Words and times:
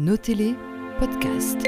Notez-les, 0.00 0.54
podcast. 0.98 1.58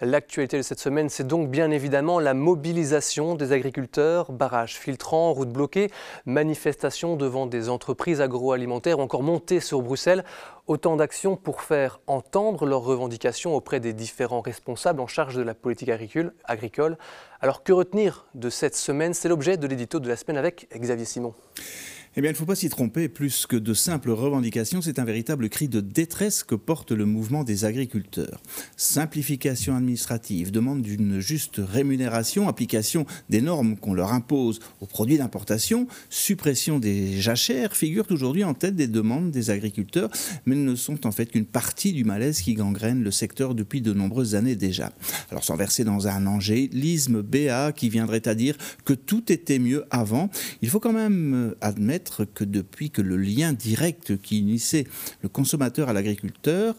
L'actualité 0.00 0.56
de 0.56 0.62
cette 0.62 0.78
semaine, 0.78 1.08
c'est 1.08 1.26
donc 1.26 1.50
bien 1.50 1.72
évidemment 1.72 2.20
la 2.20 2.32
mobilisation 2.32 3.34
des 3.34 3.50
agriculteurs, 3.50 4.30
barrages 4.30 4.78
filtrants, 4.78 5.32
routes 5.32 5.50
bloquées, 5.50 5.90
manifestations 6.26 7.16
devant 7.16 7.46
des 7.46 7.70
entreprises 7.70 8.20
agroalimentaires 8.20 9.00
encore 9.00 9.24
montées 9.24 9.58
sur 9.58 9.82
Bruxelles. 9.82 10.22
Autant 10.68 10.94
d'actions 10.94 11.34
pour 11.34 11.62
faire 11.62 12.00
entendre 12.06 12.64
leurs 12.64 12.84
revendications 12.84 13.56
auprès 13.56 13.80
des 13.80 13.92
différents 13.92 14.42
responsables 14.42 15.00
en 15.00 15.08
charge 15.08 15.34
de 15.34 15.42
la 15.42 15.54
politique 15.54 15.90
agricole. 16.44 16.98
Alors 17.40 17.64
que 17.64 17.72
retenir 17.72 18.26
de 18.36 18.48
cette 18.48 18.76
semaine? 18.76 19.12
C'est 19.12 19.28
l'objet 19.28 19.56
de 19.56 19.66
l'édito 19.66 19.98
de 19.98 20.08
la 20.08 20.14
semaine 20.14 20.36
avec 20.36 20.68
Xavier 20.72 21.04
Simon. 21.04 21.34
Eh 22.14 22.20
bien, 22.20 22.28
il 22.28 22.34
ne 22.34 22.36
faut 22.36 22.44
pas 22.44 22.54
s'y 22.54 22.68
tromper. 22.68 23.08
Plus 23.08 23.46
que 23.46 23.56
de 23.56 23.72
simples 23.72 24.10
revendications, 24.10 24.82
c'est 24.82 24.98
un 24.98 25.04
véritable 25.04 25.48
cri 25.48 25.68
de 25.68 25.80
détresse 25.80 26.44
que 26.44 26.54
porte 26.54 26.92
le 26.92 27.06
mouvement 27.06 27.42
des 27.42 27.64
agriculteurs. 27.64 28.42
Simplification 28.76 29.74
administrative, 29.74 30.50
demande 30.50 30.82
d'une 30.82 31.20
juste 31.20 31.58
rémunération, 31.58 32.48
application 32.48 33.06
des 33.30 33.40
normes 33.40 33.78
qu'on 33.78 33.94
leur 33.94 34.12
impose 34.12 34.60
aux 34.82 34.86
produits 34.86 35.16
d'importation, 35.16 35.86
suppression 36.10 36.78
des 36.78 37.18
jachères 37.18 37.74
figurent 37.74 38.10
aujourd'hui 38.10 38.44
en 38.44 38.52
tête 38.52 38.76
des 38.76 38.88
demandes 38.88 39.30
des 39.30 39.48
agriculteurs, 39.48 40.10
mais 40.44 40.54
ne 40.54 40.74
sont 40.74 41.06
en 41.06 41.12
fait 41.12 41.30
qu'une 41.30 41.46
partie 41.46 41.94
du 41.94 42.04
malaise 42.04 42.42
qui 42.42 42.52
gangrène 42.52 43.02
le 43.02 43.10
secteur 43.10 43.54
depuis 43.54 43.80
de 43.80 43.94
nombreuses 43.94 44.34
années 44.34 44.56
déjà. 44.56 44.92
Alors, 45.30 45.44
sans 45.44 45.56
verser 45.56 45.84
dans 45.84 46.08
un 46.08 46.26
angélisme 46.26 47.22
BA 47.22 47.72
qui 47.72 47.88
viendrait 47.88 48.28
à 48.28 48.34
dire 48.34 48.58
que 48.84 48.92
tout 48.92 49.32
était 49.32 49.58
mieux 49.58 49.86
avant, 49.90 50.28
il 50.60 50.68
faut 50.68 50.80
quand 50.80 50.92
même 50.92 51.54
admettre 51.62 52.01
que 52.34 52.44
depuis 52.44 52.90
que 52.90 53.02
le 53.02 53.16
lien 53.16 53.52
direct 53.52 54.16
qui 54.20 54.40
unissait 54.40 54.86
le 55.22 55.28
consommateur 55.28 55.88
à 55.88 55.92
l'agriculteur 55.92 56.74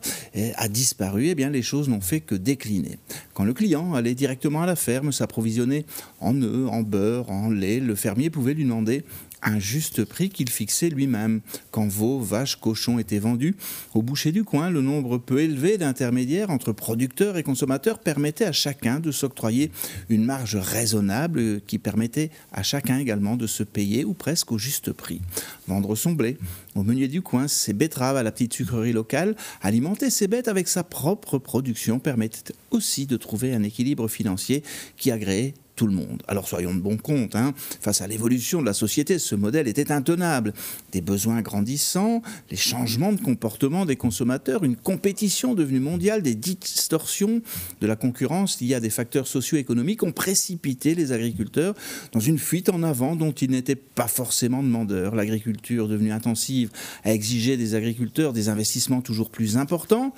a 0.55 0.67
disparu, 0.67 1.27
eh 1.27 1.35
bien 1.35 1.49
les 1.49 1.61
choses 1.61 1.89
n'ont 1.89 2.01
fait 2.01 2.19
que 2.19 2.35
décliner. 2.35 2.99
Quand 3.33 3.43
le 3.43 3.53
client 3.53 3.93
allait 3.93 4.15
directement 4.15 4.61
à 4.61 4.65
la 4.65 4.75
ferme 4.75 5.11
s'approvisionner 5.11 5.85
en 6.19 6.41
œufs, 6.41 6.69
en 6.69 6.81
beurre, 6.81 7.29
en 7.29 7.49
lait, 7.49 7.79
le 7.79 7.95
fermier 7.95 8.29
pouvait 8.29 8.53
lui 8.53 8.63
demander 8.63 9.03
un 9.43 9.59
juste 9.59 10.05
prix 10.05 10.29
qu'il 10.29 10.49
fixait 10.49 10.89
lui-même. 10.89 11.41
Quand 11.71 11.87
veaux, 11.87 12.19
vaches, 12.19 12.55
cochons 12.55 12.99
étaient 12.99 13.19
vendus, 13.19 13.55
au 13.93 14.01
boucher 14.01 14.31
du 14.31 14.43
coin, 14.43 14.69
le 14.69 14.81
nombre 14.81 15.17
peu 15.17 15.39
élevé 15.39 15.77
d'intermédiaires 15.77 16.49
entre 16.49 16.71
producteurs 16.71 17.37
et 17.37 17.43
consommateurs 17.43 17.99
permettait 17.99 18.45
à 18.45 18.51
chacun 18.51 18.99
de 18.99 19.11
s'octroyer 19.11 19.71
une 20.09 20.25
marge 20.25 20.55
raisonnable 20.55 21.61
qui 21.61 21.79
permettait 21.79 22.31
à 22.51 22.63
chacun 22.63 22.97
également 22.97 23.35
de 23.35 23.47
se 23.47 23.63
payer 23.63 24.05
ou 24.05 24.13
presque 24.13 24.51
au 24.51 24.57
juste 24.57 24.91
prix. 24.91 25.21
Vendre 25.67 25.95
son 25.95 26.13
blé 26.13 26.37
au 26.75 26.83
meunier 26.83 27.07
du 27.07 27.21
coin, 27.21 27.47
ses 27.47 27.73
betteraves 27.73 28.17
à 28.17 28.23
la 28.23 28.31
petite 28.31 28.53
sucrerie 28.53 28.93
locale, 28.93 29.35
alimenter 29.61 30.09
ses 30.09 30.27
bêtes 30.27 30.47
avec 30.47 30.67
sa 30.67 30.83
propre 30.83 31.37
production 31.37 31.99
permettait 31.99 32.53
aussi 32.71 33.05
de 33.05 33.17
trouver 33.17 33.53
un 33.53 33.63
équilibre 33.63 34.07
financier 34.07 34.63
qui 34.97 35.11
agréait 35.11 35.53
tout 35.75 35.87
le 35.87 35.93
monde. 35.93 36.21
Alors 36.27 36.47
soyons 36.47 36.73
de 36.73 36.79
bon 36.79 36.97
compte, 36.97 37.35
hein. 37.35 37.53
face 37.81 38.01
à 38.01 38.07
l'évolution 38.07 38.61
de 38.61 38.65
la 38.65 38.73
société, 38.73 39.19
ce 39.19 39.35
modèle 39.35 39.67
était 39.67 39.91
intenable. 39.91 40.53
Des 40.91 41.01
besoins 41.01 41.41
grandissants, 41.41 42.21
les 42.51 42.57
changements 42.57 43.11
de 43.11 43.21
comportement 43.21 43.85
des 43.85 43.95
consommateurs, 43.95 44.63
une 44.63 44.75
compétition 44.75 45.55
devenue 45.55 45.79
mondiale, 45.79 46.21
des 46.21 46.35
distorsions 46.35 47.41
de 47.81 47.87
la 47.87 47.95
concurrence 47.95 48.61
liées 48.61 48.75
à 48.75 48.79
des 48.79 48.89
facteurs 48.89 49.27
socio-économiques 49.27 50.03
ont 50.03 50.11
précipité 50.11 50.95
les 50.95 51.11
agriculteurs 51.11 51.73
dans 52.11 52.19
une 52.19 52.37
fuite 52.37 52.69
en 52.69 52.83
avant 52.83 53.15
dont 53.15 53.31
ils 53.31 53.49
n'étaient 53.49 53.75
pas 53.75 54.07
forcément 54.07 54.61
demandeurs. 54.61 55.15
L'agriculture 55.15 55.87
devenue 55.87 56.11
intensive 56.11 56.69
a 57.03 57.13
exigé 57.13 57.57
des 57.57 57.75
agriculteurs 57.75 58.33
des 58.33 58.49
investissements 58.49 59.01
toujours 59.01 59.29
plus 59.29 59.57
importants 59.57 60.13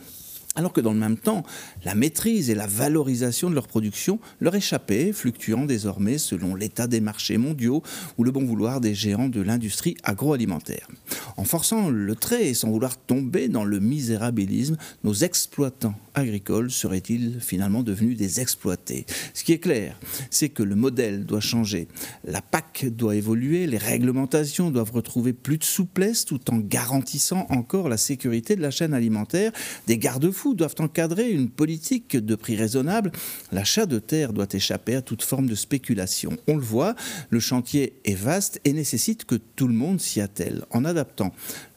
alors 0.56 0.73
que 0.73 0.81
dans 0.81 0.94
le 0.94 1.00
même 1.00 1.17
temps, 1.17 1.44
la 1.84 1.95
maîtrise 1.95 2.50
et 2.50 2.56
la 2.56 2.67
valorisation 2.67 3.50
de 3.50 3.56
leur 3.56 3.67
production 3.67 4.20
leur 4.39 4.56
échappaient, 4.56 5.12
fluctuant 5.12 5.66
désormais 5.66 6.18
selon 6.18 6.56
l'état 6.56 6.88
des 6.88 7.02
marchés 7.02 7.38
mondiaux 7.38 7.84
ou 8.18 8.24
le 8.24 8.31
bon 8.31 8.46
vouloir 8.46 8.81
des 8.81 8.94
géants 8.94 9.30
de 9.30 9.41
l'industrie 9.41 9.97
agroalimentaire. 10.03 10.88
En 11.38 11.44
forçant 11.44 11.90
le 11.90 12.16
trait 12.16 12.47
et 12.47 12.53
sans 12.53 12.69
vouloir 12.69 12.97
tomber 12.97 13.50
dans 13.50 13.66
le 13.66 13.79
misérabilisme, 13.79 14.78
nos 15.03 15.13
exploitants 15.13 15.96
agricoles 16.13 16.72
seraient-ils 16.72 17.41
finalement 17.41 17.84
devenus 17.84 18.18
des 18.18 18.40
exploités? 18.40 19.06
Ce 19.34 19.44
qui 19.44 19.51
est 19.51 19.59
clair, 19.59 20.00
c'est 20.29 20.47
que 20.47 20.63
le 20.63 20.75
modèle 20.75 21.25
doit 21.25 21.41
changer. 21.41 21.90
La 22.24 22.41
PAC 22.41 22.85
doit 22.85 23.16
évoluer, 23.16 23.68
les 23.68 23.78
réglementations 23.78 24.72
doivent 24.72 24.91
retrouver 24.91 25.34
plus 25.34 25.57
de 25.57 25.66
souplesse 25.66 26.24
tout 26.24 26.51
en 26.51 26.57
garantissant 26.57 27.45
encore 27.50 27.90
la 27.90 27.97
sécurité 27.97 28.56
de 28.56 28.62
la 28.62 28.72
chaîne 28.72 28.94
alimentaire, 28.94 29.51
des 29.88 29.97
garde-fous 29.97 30.53
doivent 30.53 30.75
encadrer 30.79 31.31
une 31.31 31.50
politique 31.50 32.16
de 32.16 32.35
prix 32.35 32.56
raisonnable. 32.56 33.12
L'achat 33.51 33.85
de 33.85 34.00
terre 34.00 34.31
doit 34.31 34.47
échapper 34.53 34.95
à 34.95 35.01
toute 35.01 35.22
forme 35.22 35.47
de 35.47 35.56
spéculation. 35.56 36.38
On 36.47 36.56
le 36.56 36.63
voit, 36.63 36.95
le 37.29 37.40
chantier 37.41 38.00
est 38.06 38.16
vaste 38.16 38.62
et 38.63 38.72
nécessite 38.72 39.25
que 39.25 39.35
tout 39.35 39.68
le 39.68 39.74
monde 39.74 40.00
s'y 40.00 40.22
attelle. 40.22 40.63
En 40.72 40.85
adaptant 40.85 41.25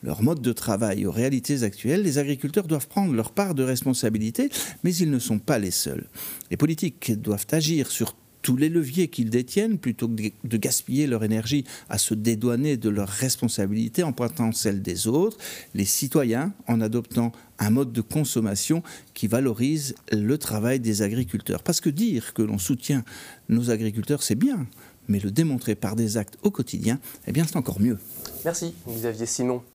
leur 0.02 0.22
mode 0.22 0.40
de 0.40 0.52
travail 0.52 1.06
aux 1.06 1.12
réalités 1.12 1.62
actuelles, 1.62 2.02
les 2.02 2.18
agriculteurs 2.18 2.66
doivent 2.66 2.88
prendre 2.88 3.14
leur 3.14 3.32
part 3.32 3.54
de 3.54 3.62
responsabilité, 3.62 4.50
mais 4.84 4.94
ils 4.94 5.10
ne 5.10 5.18
sont 5.18 5.38
pas 5.38 5.58
les 5.58 5.70
seuls. 5.70 6.08
Les 6.50 6.56
politiques 6.56 7.12
doivent 7.20 7.46
agir 7.52 7.90
sur 7.90 8.14
tous 8.42 8.56
les 8.56 8.68
leviers 8.68 9.08
qu'ils 9.08 9.30
détiennent 9.30 9.78
plutôt 9.78 10.08
que 10.08 10.22
de 10.44 10.56
gaspiller 10.56 11.06
leur 11.06 11.24
énergie 11.24 11.64
à 11.88 11.98
se 11.98 12.14
dédouaner 12.14 12.76
de 12.76 12.88
leurs 12.88 13.08
responsabilités 13.08 14.02
en 14.02 14.12
pointant 14.12 14.52
celles 14.52 14.82
des 14.82 15.06
autres, 15.06 15.38
les 15.74 15.84
citoyens 15.84 16.54
en 16.66 16.80
adoptant 16.80 17.32
un 17.58 17.70
mode 17.70 17.92
de 17.92 18.00
consommation 18.00 18.82
qui 19.14 19.26
valorise 19.26 19.94
le 20.12 20.38
travail 20.38 20.80
des 20.80 21.02
agriculteurs. 21.02 21.62
Parce 21.62 21.80
que 21.80 21.90
dire 21.90 22.32
que 22.32 22.42
l'on 22.42 22.58
soutient 22.58 23.04
nos 23.48 23.70
agriculteurs, 23.70 24.22
c'est 24.22 24.36
bien, 24.36 24.66
mais 25.08 25.18
le 25.18 25.30
démontrer 25.30 25.74
par 25.74 25.96
des 25.96 26.16
actes 26.16 26.38
au 26.42 26.50
quotidien, 26.50 26.98
eh 27.26 27.32
bien 27.32 27.44
c'est 27.44 27.56
encore 27.56 27.80
mieux. 27.80 27.98
Merci 28.44 28.74
Xavier 28.88 29.26
Simon. 29.26 29.62